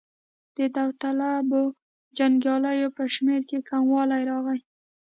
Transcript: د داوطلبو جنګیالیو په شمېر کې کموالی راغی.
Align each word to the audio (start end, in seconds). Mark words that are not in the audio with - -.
د 0.57 0.59
داوطلبو 0.75 1.61
جنګیالیو 2.17 2.95
په 2.97 3.03
شمېر 3.13 3.41
کې 3.49 3.65
کموالی 3.69 4.21
راغی. 4.29 4.59